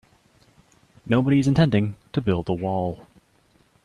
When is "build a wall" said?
2.21-3.05